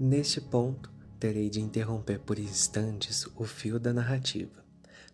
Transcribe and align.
Neste 0.00 0.40
ponto, 0.40 0.90
terei 1.20 1.48
de 1.48 1.60
interromper 1.60 2.18
por 2.18 2.38
instantes 2.38 3.26
o 3.36 3.44
fio 3.44 3.78
da 3.78 3.92
narrativa, 3.92 4.64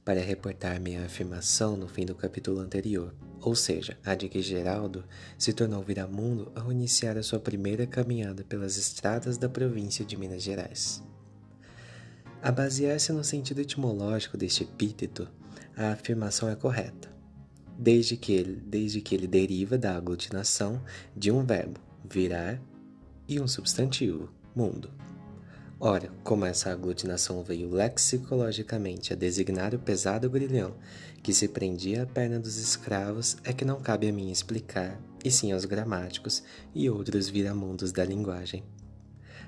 para 0.05 0.21
reportar 0.21 0.81
minha 0.81 1.05
afirmação 1.05 1.77
no 1.77 1.89
fim 1.89 2.07
do 2.07 2.15
capítulo 2.15 2.61
anterior, 2.61 3.15
ou 3.41 3.55
seja, 3.55 3.99
a 4.05 4.15
de 4.15 4.29
que 4.29 4.41
Geraldo 4.41 5.05
se 5.37 5.53
tornou 5.53 5.83
viramundo 5.83 6.51
ao 6.55 6.73
iniciar 6.73 7.19
a 7.19 7.23
sua 7.23 7.39
primeira 7.39 7.87
caminhada 7.87 8.45
pelas 8.45 8.79
estradas 8.79 9.37
da 9.37 9.49
província 9.49 10.05
de 10.05 10.17
Minas 10.17 10.43
Gerais. 10.43 11.03
A 12.41 12.53
basear-se 12.53 13.13
no 13.13 13.25
sentido 13.25 13.61
etimológico 13.61 14.37
deste 14.37 14.63
epíteto, 14.63 15.29
a 15.77 15.91
afirmação 15.91 16.49
é 16.49 16.55
correta, 16.55 17.11
desde 17.77 18.17
que 18.17 18.33
ele, 18.33 18.63
desde 18.65 19.01
que 19.01 19.15
ele 19.15 19.27
deriva 19.27 19.77
da 19.77 19.97
aglutinação 19.97 20.83
de 21.15 21.31
um 21.31 21.45
verbo, 21.45 21.81
virar, 22.09 22.63
e 23.29 23.39
um 23.39 23.47
substantivo, 23.47 24.33
mundo. 24.59 24.91
Ora, 25.79 26.11
como 26.25 26.45
essa 26.45 26.73
aglutinação 26.73 27.45
veio 27.45 27.71
lexicologicamente 27.71 29.13
a 29.13 29.17
designar 29.17 29.73
o 29.73 29.79
pesado 29.79 30.29
grilhão 30.29 30.75
que 31.23 31.33
se 31.33 31.47
prendia 31.47 32.03
à 32.03 32.07
perna 32.07 32.41
dos 32.41 32.57
escravos, 32.57 33.37
é 33.45 33.53
que 33.53 33.65
não 33.65 33.81
cabe 33.81 34.09
a 34.09 34.13
mim 34.13 34.33
explicar, 34.33 35.01
e 35.25 35.31
sim 35.31 35.53
aos 35.53 35.65
gramáticos 35.65 36.43
e 36.75 36.91
outros 36.91 37.29
viramundos 37.29 37.93
da 37.93 38.05
linguagem. 38.05 38.65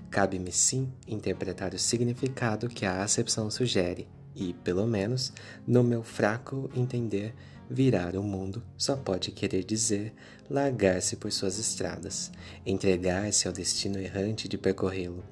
Cabe-me 0.08 0.52
sim 0.52 0.92
interpretar 1.06 1.74
o 1.74 1.78
significado 1.78 2.68
que 2.68 2.86
a 2.86 3.02
acepção 3.02 3.50
sugere, 3.50 4.08
e, 4.34 4.52
pelo 4.52 4.86
menos, 4.86 5.32
no 5.66 5.82
meu 5.82 6.02
fraco 6.02 6.70
entender, 6.74 7.34
virar 7.68 8.16
o 8.16 8.22
mundo 8.22 8.62
só 8.76 8.96
pode 8.96 9.30
querer 9.30 9.62
dizer 9.64 10.12
largar-se 10.48 11.16
por 11.16 11.30
suas 11.30 11.58
estradas, 11.58 12.32
entregar-se 12.66 13.46
ao 13.46 13.54
destino 13.54 13.98
errante 13.98 14.48
de 14.48 14.58
percorrê-lo. 14.58 15.22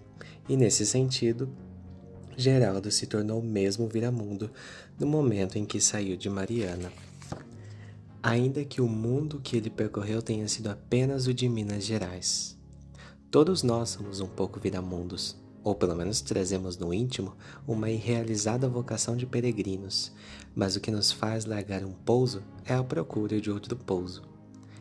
E 0.49 0.57
nesse 0.57 0.87
sentido, 0.87 1.49
Geraldo 2.37 2.91
se 2.93 3.07
tornou 3.07 3.43
mesmo 3.43 3.89
viramundo 3.89 4.51
no 4.99 5.07
momento 5.07 5.59
em 5.59 5.65
que 5.65 5.81
saiu 5.81 6.17
de 6.17 6.31
Mariana. 6.31 6.93
Ainda 8.23 8.65
que 8.65 8.81
o 8.81 8.89
mundo 8.89 9.41
que 9.43 9.57
ele 9.57 9.71
percorreu 9.71 10.23
tenha 10.23 10.47
sido 10.47 10.71
apenas 10.71 11.27
o 11.27 11.35
de 11.35 11.49
Minas 11.49 11.85
Gerais. 11.85 12.57
Todos 13.31 13.63
nós 13.63 13.91
somos 13.91 14.21
um 14.21 14.29
pouco 14.29 14.61
viramundos, 14.61 15.37
ou 15.69 15.75
pelo 15.75 15.95
menos 15.95 16.23
trazemos 16.23 16.79
no 16.79 16.95
íntimo 16.95 17.37
uma 17.67 17.91
irrealizada 17.91 18.67
vocação 18.67 19.15
de 19.15 19.27
peregrinos, 19.27 20.11
mas 20.57 20.77
o 20.77 20.81
que 20.81 20.91
nos 20.91 21.13
faz 21.13 21.45
largar 21.45 21.85
um 21.85 21.93
pouso 21.93 22.43
é 22.65 22.73
a 22.73 22.83
procura 22.83 23.39
de 23.39 23.51
outro 23.51 23.77
pouso. 23.77 24.23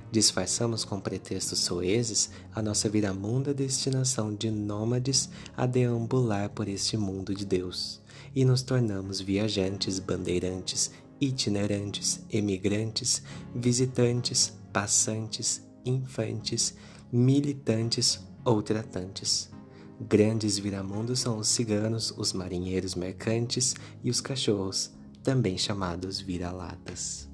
Disfarçamos 0.09 0.85
com 0.85 0.97
pretextos 0.97 1.59
soeses 1.59 2.29
a 2.55 2.61
nossa 2.61 2.87
viramunda 2.87 3.53
destinação 3.53 4.33
de 4.33 4.49
nômades 4.49 5.29
a 5.57 5.65
deambular 5.65 6.49
por 6.51 6.69
este 6.69 6.95
mundo 6.95 7.35
de 7.35 7.45
Deus, 7.45 7.99
e 8.33 8.45
nos 8.45 8.61
tornamos 8.61 9.19
viajantes, 9.19 9.99
bandeirantes, 9.99 10.91
itinerantes, 11.19 12.21
emigrantes, 12.31 13.21
visitantes, 13.53 14.53
passantes, 14.71 15.61
infantes, 15.85 16.75
militantes 17.11 18.21
ou 18.45 18.61
tratantes. 18.61 19.56
Grandes 19.99 20.59
viramundos 20.59 21.19
são 21.19 21.39
os 21.39 21.47
ciganos, 21.47 22.13
os 22.15 22.31
marinheiros 22.31 22.93
mercantes 22.93 23.73
e 24.03 24.09
os 24.09 24.21
cachorros, 24.21 24.91
também 25.23 25.57
chamados 25.57 26.21
vira-latas. 26.21 27.26